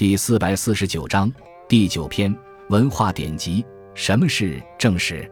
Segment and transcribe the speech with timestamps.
[0.00, 1.30] 第四百四十九章
[1.68, 2.34] 第九篇
[2.70, 3.62] 文化典籍。
[3.92, 5.30] 什么是正史？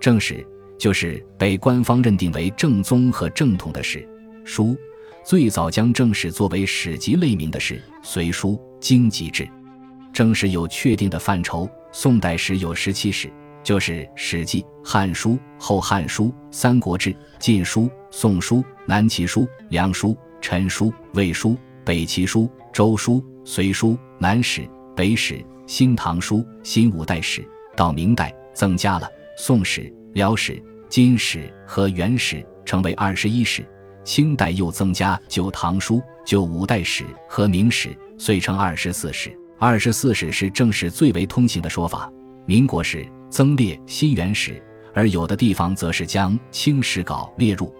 [0.00, 0.44] 正史
[0.76, 4.04] 就是被官方认定为正宗和正统的史
[4.44, 4.76] 书。
[5.24, 9.44] 最早将正史作为史籍类名的是《隋书·经籍志》。
[10.12, 13.32] 正史有确定的范畴，宋代时有十七史，
[13.62, 18.56] 就是《史记》《汉书》《后汉书》《三国志》《晋书》《宋书》
[18.86, 20.08] 《南齐书》《梁书》
[20.40, 21.50] 《陈书》《魏书》
[21.84, 22.40] 《北齐书》
[22.72, 23.12] 《周书》
[23.44, 24.62] 《隋书》《南史》
[24.94, 25.34] 《北史》
[25.66, 27.40] 《新唐书》《新五代史》。
[27.76, 29.06] 到明代，增加了
[29.36, 30.52] 《宋史》《辽史》
[30.88, 33.64] 《金史》和《元史》，成为二十一史。
[34.04, 37.88] 清代又增加《旧唐书》《旧五代史》和《明史》，
[38.18, 39.34] 遂成二十四史。
[39.58, 42.10] 二十四史是正史最为通行的说法。
[42.46, 44.52] 民国时增列《新元史》，
[44.94, 47.72] 而有的地方则是将《清史稿》列入，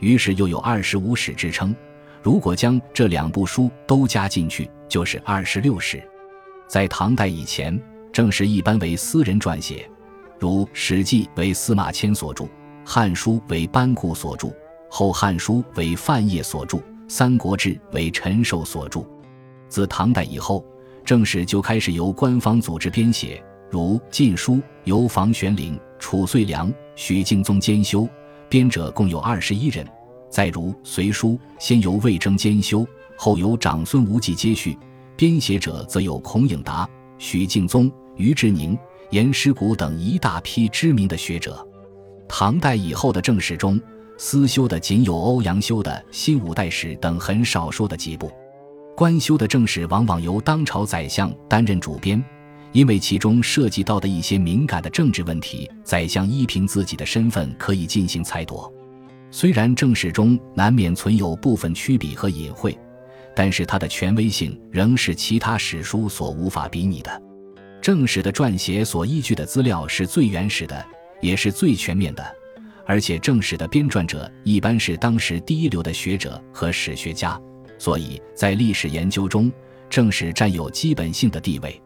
[0.00, 1.74] 于是又有二十五史之称。
[2.28, 5.98] 如果将这两部书都加进去，就是二十六史。
[6.66, 7.82] 在唐代以前，
[8.12, 9.88] 正史一般为私人撰写，
[10.38, 12.44] 如《史记》为司马迁所著，
[12.84, 14.48] 《汉书》为班固所著，
[14.90, 16.76] 《后汉书》为范晔所著，
[17.08, 19.02] 《三国志》为陈寿所著。
[19.70, 20.62] 自唐代以后。
[21.06, 28.06] 正史就开始由官方组织编写，如《晋书》由房玄龄、褚遂良、许敬宗监修，
[28.50, 29.82] 编者共有二十一人；
[30.30, 34.76] 再如《隋书》，先由魏征监修，后由长孙无忌接续，
[35.16, 38.78] 编写者则有孔颖达、许敬宗、于志宁、
[39.10, 41.66] 颜师古等一大批知名的学者。
[42.28, 43.80] 唐代以后的正史中，
[44.18, 48.30] 私修的仅有欧阳修的《新五代史》等很少数的几部。
[48.94, 52.22] 官修的正史往往由当朝宰相担任主编，
[52.72, 58.70] 因为其中涉及到的一些敏感的政治问题，宰相依凭自己的身份可以进行裁夺。
[59.30, 62.76] 虽然正史中难免存有部分曲笔和隐晦，
[63.34, 67.22] 但是它的权威性仍是其他史书所无法比拟的。
[67.80, 70.84] 正史的撰写所依据的资料是最原始的，
[71.20, 72.36] 也是最全面的，
[72.86, 77.40] 而且正史的编撰者一般是当时第一流的学者和史学家。
[77.78, 79.52] 所以在历史研究中，
[79.88, 81.80] 正史占有基本性的地位。